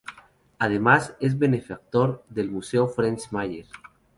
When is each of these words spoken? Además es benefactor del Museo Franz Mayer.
Además 0.57 1.15
es 1.19 1.37
benefactor 1.37 2.25
del 2.27 2.49
Museo 2.49 2.87
Franz 2.87 3.31
Mayer. 3.31 3.67